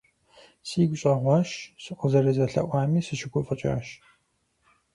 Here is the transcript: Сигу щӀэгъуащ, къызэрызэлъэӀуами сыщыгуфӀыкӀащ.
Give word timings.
Сигу 0.67 0.95
щӀэгъуащ, 0.99 1.49
къызэрызэлъэӀуами 1.99 3.05
сыщыгуфӀыкӀащ. 3.05 3.87